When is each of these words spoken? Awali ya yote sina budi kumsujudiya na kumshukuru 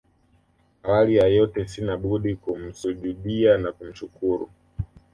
Awali 0.83 1.15
ya 1.15 1.27
yote 1.27 1.67
sina 1.67 1.97
budi 1.97 2.35
kumsujudiya 2.35 3.57
na 3.57 3.71
kumshukuru 3.71 4.49